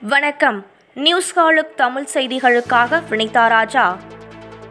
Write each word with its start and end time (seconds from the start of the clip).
வணக்கம். 0.00 0.66
நியூஸ் 0.94 1.38
ஹாலுக் 1.38 1.74
தமிழ் 1.76 2.06
செய்திகளுக்காக 2.14 3.02
வினிதா 3.10 3.48
ராஜா. 3.48 3.96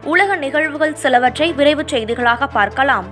உலக 0.04 0.36
நிகழ்வுகள் 0.36 0.94
சிலவற்றை 0.94 1.52
விரைவுச் 1.52 1.94
செய்திகளாக 1.94 2.46
பார்க்கலாம். 2.52 3.04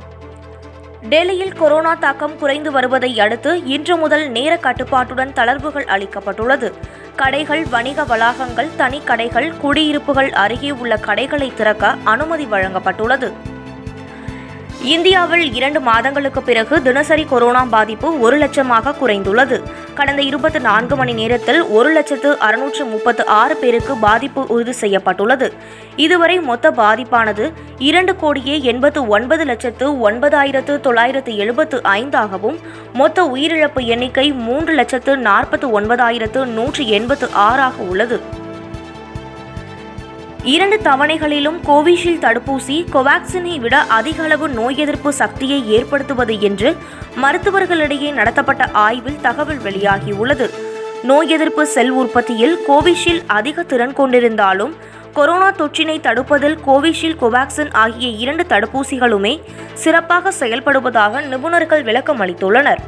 டெல்லியில் 1.08 1.52
கொரோனா 1.52 1.94
தாக்கம் 1.94 2.38
குறைந்து 2.38 2.70
வருவதை 2.70 3.20
அடுத்து 3.20 3.64
இன்று 3.64 3.96
முதல் 3.96 4.28
நேர 4.28 4.56
கட்டுப்பாட்டுடன் 4.56 5.32
தளர்வுகள் 5.32 5.84
அளிக்கப்பட்டுள்ளது. 5.84 6.72
கடைகள் 7.16 7.68
வணிக 7.68 8.02
வளாகங்கள் 8.02 8.76
தனி 8.76 9.00
கடைகள் 9.04 9.56
குடியிருப்புகள் 9.56 10.32
அருகே 10.32 10.70
உள்ள 10.70 10.96
கடைகளை 10.96 11.52
திறக்க 11.54 11.94
அனுமதி 12.04 12.44
வழங்கப்பட்டுள்ளது. 12.44 13.32
இந்தியாவில் 14.82 15.54
இரண்டு 15.54 15.80
மாதங்களுக்கு 15.80 16.42
பிறகு 16.42 16.82
தினசரி 16.82 17.24
கொரோனா 17.24 17.64
பாதிப்பு 17.64 18.20
ஒரு 18.20 18.38
லட்சமாக 18.38 18.94
குறைந்துள்ளது. 19.00 19.62
கடந்த 19.98 20.22
இருபத்தி 20.22 20.58
நான்கு 20.58 20.94
மணி 20.96 21.12
நேரத்தில் 21.12 21.58
ஒரு 21.76 21.90
லட்சத்து 21.92 22.30
அறுநூற்று 22.38 22.84
முப்பத்து 22.84 23.22
ஆறு 23.26 23.54
பேருக்கு 23.56 23.94
பாதிப்பு 23.96 24.42
உறுதி 24.46 24.72
செய்யப்பட்டுள்ளது. 24.72 25.48
இதுவரை 25.96 26.36
மொத்த 26.40 26.70
பாதிப்பானது 26.70 27.44
இரண்டு 27.78 28.16
கோடியே 28.16 28.56
எண்பத்து 28.62 29.02
ஒன்பது 29.08 29.44
லட்சத்து 29.44 29.86
ஒன்பதாயிரத்து 30.10 30.80
தொள்ளாயிரத்து 30.80 31.36
எழுபத்து 31.36 31.80
ஐந்தாகவும் 32.00 32.58
மொத்த 32.92 33.24
உயிரிழப்பு 33.34 33.82
எண்ணிக்கை 33.84 34.32
மூன்று 34.46 34.74
லட்சத்து 34.74 35.14
நாற்பத்து 35.28 35.80
ஒன்பதாயிரத்து 35.80 36.42
நூற்று 36.56 36.84
எண்பத்து 36.88 37.28
ஆறாக 37.48 37.82
உள்ளது. 37.82 38.18
இரண்டு 40.52 40.76
தவணைகளிலும் 40.76 41.56
கோவிஷீல்டு 41.66 42.20
தடுப்பூசி 42.24 42.76
கோவாக்சினை 42.94 43.60
விட 43.60 43.76
அதிக 43.96 44.22
அளவு 44.22 44.48
நோய் 44.48 44.76
எதிர்ப்பு 44.78 45.12
சக்தியை 45.12 45.70
ஏற்படுத்துவது 45.70 46.40
என்று 46.40 46.76
மருத்துவர்களிடையே 47.22 48.12
நடத்தப்பட்ட 48.12 48.68
ஆய்வில் 48.72 49.20
தகவல் 49.20 49.58
வெளியாகியுள்ளது. 49.58 50.46
நோய் 51.02 51.28
எதிர்ப்பு 51.28 51.66
செல் 51.66 51.90
உற்பத்தியில் 51.90 52.58
கோவிஷீல்டு 52.68 53.24
அதிக 53.26 53.62
திறன் 53.62 53.96
கொண்டிருந்தாலும் 53.96 54.74
கொரோனா 55.12 55.50
தொற்றினை 55.50 55.96
தடுப்பதில் 56.00 56.56
கோவிஷீல்டு 56.66 57.20
கோவாக்சின் 57.22 57.72
ஆகிய 57.72 58.08
இரண்டு 58.08 58.46
தடுப்பூசிகளுமே 58.48 59.40
சிறப்பாக 59.74 60.32
செயல்படுவதாக 60.40 61.26
நிபுணர்கள் 61.26 61.82
விளக்கம் 61.82 62.20
அளித்துள்ளனர். 62.20 62.82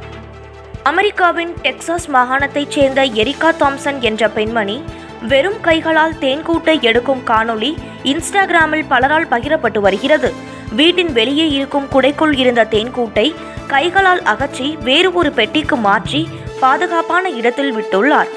அமெரிக்காவின் 0.83 1.53
டெக்சாஸ் 1.61 2.09
மாகாணத்தைச் 2.13 2.69
சேர்ந்த 2.69 3.05
எரிகா 3.05 3.49
தாம்சன் 3.59 3.99
என்ற 3.99 4.29
பெண்மணி 4.29 4.83
வெறும் 5.27 5.61
கைகளால் 5.61 6.13
தேன்கூட்டை 6.19 6.81
எடுக்கும் 6.81 7.21
காணொளி 7.25 7.77
இன்ஸ்டாகிராமில் 8.03 8.85
பலரால் 8.89 9.27
பகிரப்பட்டு 9.31 9.79
வருகிறது. 9.79 10.33
வீட்டின் 10.75 11.11
வெளியே 11.11 11.49
இருக்கும் 11.49 11.87
குடைக்குள் 11.91 12.37
இருந்த 12.37 12.63
தேன்கூட்டை 12.63 13.35
கைகளால் 13.67 14.21
அகற்றி 14.21 14.77
வேறு 14.83 15.13
ஒரு 15.13 15.31
பெட்டிக்கு 15.31 15.75
மாற்றி 15.75 16.29
பாதுகாப்பான 16.59 17.29
இடத்தில் 17.29 17.75
விட்டுள்ளார். 17.75 18.27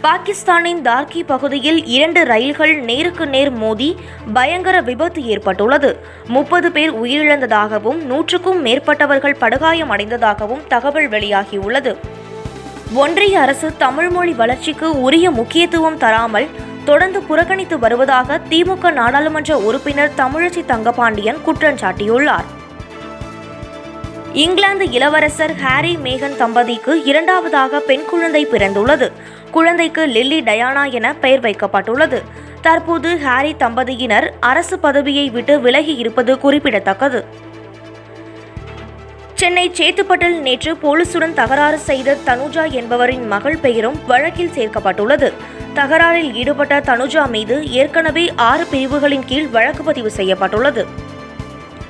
பாகிஸ்தானின் 0.00 0.82
தார்கி 0.82 1.22
பகுதியில் 1.26 1.84
இரண்டு 1.84 2.24
ரயில்கள் 2.24 2.80
நேருக்கு 2.80 3.26
நேர் 3.26 3.50
மோதி 3.50 3.96
பயங்கர 4.32 4.80
விபத்து 4.80 5.24
ஏற்பட்டுள்ளது. 5.24 6.04
முப்பது 6.26 6.72
பேர் 6.72 7.02
உயிரிழந்ததாகவும் 7.02 8.02
நூற்றுக்கும் 8.02 8.64
மேற்பட்டவர்கள் 8.64 9.38
படுகாயமடைந்ததாகவும் 9.40 10.66
தகவல் 10.68 11.08
வெளியாகியுள்ளது. 11.08 11.94
ஒன்றிய 12.94 13.40
அரசு 13.40 13.76
தமிழ் 13.76 14.08
மொழி 14.08 14.32
வளர்ச்சிக்கு 14.32 15.00
உரிய 15.00 15.30
முக்கியத்துவம் 15.30 15.98
தராமல் 15.98 16.48
தொடர்ந்து 16.84 17.22
புறக்கணித்து 17.22 17.78
வருவதாக 17.78 18.40
திமுக 18.50 18.92
நாடாளுமன்ற 18.92 19.58
உறுப்பினர் 19.58 20.10
தமிழச்சி 20.16 20.64
தங்கபாண்டியன் 20.64 21.42
குற்றம் 21.42 21.76
சாட்டியுள்ளார். 21.76 22.48
இங்கிலாந்து 24.32 24.90
இளவரசர் 24.90 25.54
ஹாரி 25.56 25.96
மேகன் 25.96 26.36
தம்பதிக்கு 26.36 27.04
இரண்டாவதாக 27.04 27.80
பெண் 27.80 28.04
குழந்தை 28.04 28.46
பிறந்துள்ளது. 28.46 29.12
குழந்தைக்கு 29.50 30.06
லில்லி 30.06 30.42
டயானா 30.42 30.90
என 30.90 31.14
பெயர் 31.14 31.40
வைக்கப்பட்டுள்ளது. 31.40 32.22
தற்போது 32.60 33.18
ஹாரி 33.18 33.54
தம்பதியினர் 33.58 34.32
அரசு 34.40 34.78
பதவியை 34.78 35.30
விட்டு 35.30 35.60
விலகி 35.60 35.94
இருப்பது 35.94 36.38
குறிப்பிடத்தக்கது. 36.38 37.50
சென்னை 39.42 39.70
சேத்துப்பட்டில் 39.70 40.36
நேற்று 40.40 40.72
போலீசுடன் 40.82 41.32
தகராறு 41.38 41.78
செய்த 41.78 42.16
தனுஜா 42.26 42.64
என்பவரின் 42.70 43.24
மகள் 43.26 43.56
பெயரும் 43.56 43.96
வழக்கில் 44.06 44.52
சேர்க்கப்பட்டுள்ளது. 44.56 45.32
தகராறில் 45.74 46.32
ஈடுபட்ட 46.32 46.80
தனுஜா 46.80 47.24
மீது 47.30 47.56
ஏற்கனவே 47.70 48.32
ஆறு 48.36 48.64
பிரிவுகளின் 48.64 49.24
கீழ் 49.24 49.48
வழக்கு 49.48 49.82
பதிவு 49.82 50.10
செய்யப்பட்டுள்ளது. 50.10 50.84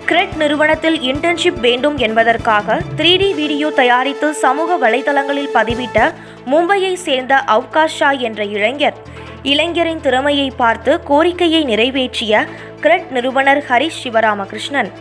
கிரெட் 0.04 0.36
நிறுவனத்தில் 0.36 0.98
இன்டர்ன்ஷிப் 1.00 1.60
வேண்டும் 1.60 1.96
என்பதற்காக 1.96 2.80
த்ரீ 2.96 3.16
டி 3.16 3.30
வீடியோ 3.34 3.70
தயாரித்து 3.70 4.34
சமூக 4.34 4.88
வலைதளங்களில் 4.88 5.54
பதிவிட்ட 5.54 6.10
மும்பையை 6.46 6.94
சேர்ந்த 7.06 7.44
அவ்காஷ் 7.46 8.00
ஷா 8.00 8.10
என்ற 8.10 8.44
இளைஞர் 8.44 8.98
இளைஞரின் 9.42 10.00
திறமையை 10.00 10.50
பார்த்து 10.56 11.00
கோரிக்கையை 11.02 11.64
நிறைவேற்றிய 11.64 12.44
கிரெட் 12.80 13.10
நிறுவனர் 13.10 13.64
ஹரிஷ் 13.69 14.02
சிவராமகிருஷ்ணன். 14.04 14.92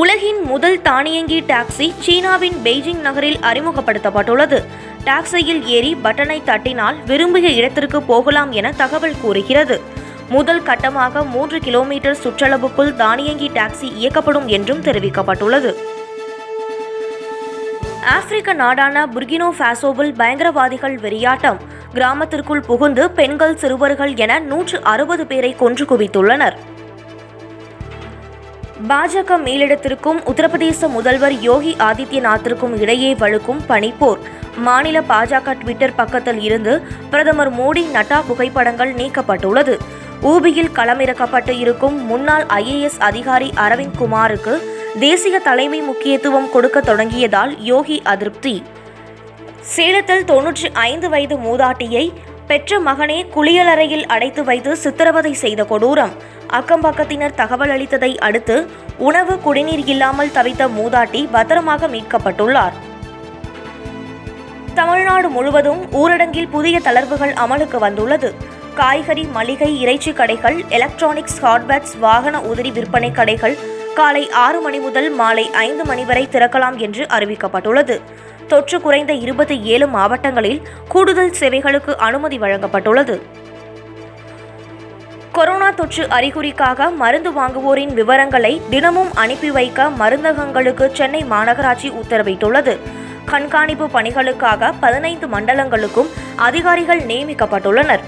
உலகின் 0.00 0.42
முதல் 0.42 0.82
தானியங்கி 0.82 1.40
டாக்ஸி 1.40 1.92
சீனாவின் 1.98 2.56
பெய்ஜிங் 2.64 3.00
நகரில் 3.00 3.36
அறிமுகப்படுத்தப்பட்டுள்ளது. 3.36 4.64
டாக்ஸியில் 5.04 5.66
ஏறி 5.66 5.96
பட்டனை 6.04 6.38
தட்டினால் 6.44 6.96
விரும்பிய 7.06 7.48
இடத்திற்கு 7.48 8.02
போகலாம் 8.02 8.52
என 8.52 8.72
தகவல் 8.72 9.20
கூறுகிறது. 9.22 9.80
முதல் 10.28 10.62
கட்டமாக 10.62 11.24
மூன்று 11.24 11.58
கிலோமீட்டர் 11.58 12.18
சுற்றளவுக்குள் 12.24 12.94
தானியங்கி 12.94 13.48
டாக்ஸி 13.48 13.90
இயக்கப்படும் 14.00 14.46
என்றும் 14.46 14.82
தெரிவிக்கப்பட்டுள்ளது. 14.82 15.72
ஆப்பிரிக்க 18.04 18.52
நாடான 18.52 19.06
புர்கினோ 19.06 19.50
ஃபாசோவில் 19.58 20.14
பயங்கரவாதிகள் 20.18 20.98
வெறியாட்டம். 21.00 21.56
கிராமத்திற்குள் 21.94 22.66
புகுந்து 22.66 23.10
பெண்கள் 23.10 23.56
சிறுவர்கள் 23.56 24.14
என 24.14 24.38
நூற்று 24.38 24.82
அறுபது 24.82 25.26
பேரை 25.26 25.54
கொன்று 25.56 25.84
குவித்துள்ளனர். 25.84 26.56
பாஜக 28.88 29.36
மேலிடத்திற்கும் 29.44 30.18
உத்தரப்பிரதேச 30.30 30.88
முதல்வர் 30.88 31.34
யோகி 31.40 31.76
ஆதித்யநாத்திற்கும் 31.78 32.80
இடையே 32.80 33.14
வழுக்கும் 33.14 33.60
பனிப்போர். 33.68 34.18
மாநில 34.56 35.00
பாஜக 35.00 35.54
ட்விட்டர் 35.58 35.94
பக்கத்தில் 35.94 36.40
இருந்து 36.40 36.82
பிரதமர் 37.10 37.52
மோடி 37.54 37.82
நட்டா 37.94 38.22
புகைப்படங்கள் 38.26 38.94
நீக்கப்பட்டுள்ளது. 38.94 39.78
ஊபியில் 40.22 40.74
களமிறக்கப்பட்டு 40.74 41.58
இருக்கும் 41.58 42.06
முன்னாள் 42.06 42.44
ஐஏஎஸ் 42.44 42.98
அதிகாரி 42.98 43.52
அரவிந்த் 43.56 43.98
குமாருக்கு 43.98 44.54
தேசிய 44.98 45.38
தலைமை 45.38 45.80
முக்கியத்துவம் 45.80 46.50
கொடுக்க 46.50 46.80
தொடங்கியதால் 46.80 47.54
யோகி 47.58 48.02
அதிருப்தி. 48.02 48.62
சேலத்தில் 49.60 50.24
தொன்னூற்றி 50.24 50.68
ஐந்து 50.72 51.08
வயது 51.08 51.36
மூதாட்டியை 51.36 52.12
பெற்ற 52.46 52.78
மகனை 52.78 53.26
குளியலறையில் 53.36 54.06
அடைத்து 54.06 54.44
வைத்து 54.44 54.76
சித்திரவதை 54.76 55.32
செய்த 55.32 55.64
கொடூரம். 55.64 56.14
அக்கம்பக்கத்தினர் 56.52 57.34
தகவல் 57.34 57.70
அளித்ததை 57.70 58.16
அடுத்து 58.16 58.56
உணவு 58.98 59.38
குடிநீர் 59.38 59.84
இல்லாமல் 59.86 60.34
தவித்த 60.34 60.68
மூதாட்டி 60.78 61.28
பத்திரமாக 61.30 61.88
மீட்கப்பட்டுள்ளார். 61.88 62.74
தமிழ்நாடு 64.74 65.28
முழுவதும் 65.28 65.82
ஊரடங்கில் 65.92 66.48
புதிய 66.48 66.78
தளர்வுகள் 66.78 67.34
அமலுக்கு 67.44 67.78
வந்துள்ளது. 67.78 68.34
காய்கறி 68.74 69.24
மளிகை 69.32 69.80
இறைச்சி 69.80 70.12
கடைகள் 70.12 70.64
எலக்ட்ரானிக்ஸ் 70.68 71.40
ஹார்ட்வேர்ஸ் 71.42 71.98
வாகன 72.00 72.38
உதிரி 72.40 72.72
விற்பனை 72.72 73.10
கடைகள் 73.12 73.56
காலை 73.94 74.30
ஆறு 74.30 74.60
மணி 74.60 74.78
முதல் 74.78 75.10
மாலை 75.10 75.50
ஐந்து 75.52 75.84
மணி 75.84 76.04
வரை 76.04 76.28
திறக்கலாம் 76.32 76.76
என்று 76.76 77.06
அறிவிக்கப்பட்டுள்ளது. 77.10 78.00
தொற்று 78.48 78.80
குறைந்த 78.80 79.12
இருபத்தி 79.12 79.60
ஏழு 79.60 79.86
மாவட்டங்களில் 79.86 80.62
கூடுதல் 80.88 81.32
சேவைகளுக்கு 81.32 81.96
அனுமதி 81.96 82.38
வழங்கப்பட்டுள்ளது. 82.38 83.20
கொரோனா 85.32 85.70
தொற்று 85.70 86.06
அறிகுறிக்காக 86.06 86.94
மருந்து 86.94 87.30
வாங்குவோரின் 87.30 87.94
விவரங்களை 87.94 88.60
தினமும் 88.70 89.14
அனுப்பி 89.14 89.50
வைக்க 89.50 89.88
மருந்தகங்களுக்கு 89.98 90.92
சென்னை 90.92 91.24
மாநகராட்சி 91.30 91.90
உத்தரவிட்டுள்ளது. 92.02 92.78
கண்காணிப்பு 93.24 93.86
பணிகளுக்காக 93.86 94.72
பதினைந்து 94.80 95.26
மண்டலங்களுக்கும் 95.26 96.10
அதிகாரிகள் 96.36 97.00
நியமிக்கப்பட்டுள்ளனர். 97.00 98.04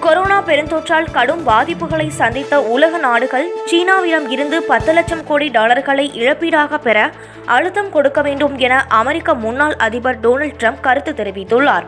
கொரோனா 0.00 0.42
பெருந்தொற்றால் 0.42 1.10
கடும் 1.12 1.46
பாதிப்புகளை 1.46 2.08
சந்தித்த 2.08 2.62
உலக 2.62 2.98
நாடுகள் 2.98 3.48
சீனாவிடம் 3.70 4.28
இருந்து 4.28 4.62
பத்து 4.62 4.92
லட்சம் 4.92 5.24
கோடி 5.24 5.48
டாலர்களை 5.48 6.10
இழப்பீடாக 6.14 6.78
பெற 6.78 7.10
அழுத்தம் 7.56 7.90
கொடுக்க 7.90 8.22
வேண்டும் 8.22 8.58
என 8.58 8.74
அமெரிக்க 8.88 9.34
முன்னாள் 9.44 9.76
அதிபர் 9.86 10.20
டொனால்ட் 10.20 10.58
ட்ரம்ப் 10.60 10.80
கருத்து 10.80 11.12
தெரிவித்துள்ளார். 11.12 11.86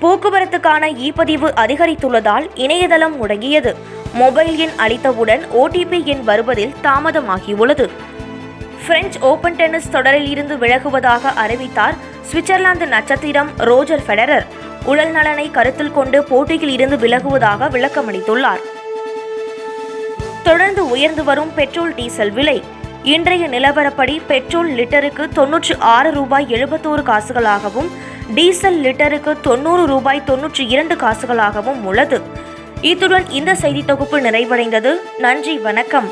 போக்குவரத்துக்கான 0.00 0.88
இ 1.04 1.10
பதிவு 1.14 1.48
அதிகரித்துள்ளதால் 1.56 2.46
இணையதளம் 2.54 3.14
முடங்கியது. 3.20 3.72
மொபைல் 4.14 4.56
எண் 4.56 4.74
அளித்தவுடன் 4.78 5.42
ஓடிபி 5.62 6.04
எண் 6.04 6.24
வருவதில் 6.24 6.74
தாமதமாகியுள்ளது. 6.82 7.86
பிரெஞ்சு 8.86 9.18
ஓபன் 9.20 9.56
டென்னிஸ் 9.56 9.90
தொடரில் 9.90 10.28
இருந்து 10.28 10.56
விலகுவதாக 10.56 11.32
அறிவித்தார் 11.34 11.96
சுவிட்சர்லாந்து 12.30 12.86
நட்சத்திரம் 12.86 13.50
ரோஜர் 13.58 14.04
ஃபெடரர். 14.06 14.46
உடல் 14.84 15.10
நலனை 15.10 15.50
கருத்தில் 15.50 15.92
கொண்டு 15.92 16.24
போட்டியில் 16.24 16.72
இருந்து 16.76 16.96
விலகுவதாக 16.96 17.68
விளக்கமளித்துள்ளார். 17.76 18.62
தொடர்ந்து 20.42 20.82
உயர்ந்து 20.90 21.24
வரும் 21.24 21.54
பெட்ரோல் 21.54 21.94
டீசல் 21.94 22.30
விலை. 22.30 22.58
இன்றைய 23.14 23.48
நிலவரப்படி 23.48 24.20
பெட்ரோல் 24.26 24.70
லிட்டருக்கு 24.78 25.24
தொன்னூற்றி 25.36 25.74
ஆறு 25.78 26.10
ரூபாய் 26.10 26.46
எழுபத்தோரு 26.48 27.02
காசுகளாகவும் 27.10 27.88
டீசல் 28.34 28.78
லிட்டருக்கு 28.84 29.32
தொண்ணூறு 29.40 29.86
ரூபாய் 29.86 30.22
தொன்னூற்றி 30.26 30.64
இரண்டு 30.68 30.94
காசுகளாகவும் 30.94 31.80
உள்ளது. 31.84 32.20
இத்துடன் 32.80 33.28
இந்த 33.30 33.54
செய்தி 33.54 33.84
தொகுப்பு 33.84 34.18
நிறைவடைந்தது. 34.20 34.92
நன்றி 35.18 35.58
வணக்கம். 35.58 36.08